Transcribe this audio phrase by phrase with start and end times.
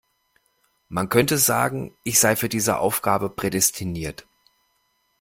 [0.89, 4.25] Man könnte sagen, ich sei für diese Aufgabe prädestiniert.